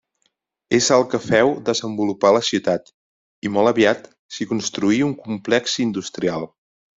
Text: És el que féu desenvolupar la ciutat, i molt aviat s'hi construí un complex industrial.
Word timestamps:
És 0.75 0.85
el 0.93 1.03
que 1.09 1.19
féu 1.25 1.51
desenvolupar 1.67 2.31
la 2.37 2.41
ciutat, 2.49 2.89
i 3.49 3.53
molt 3.59 3.73
aviat 3.73 4.09
s'hi 4.37 4.49
construí 4.55 4.99
un 5.11 5.15
complex 5.29 5.77
industrial. 5.89 6.51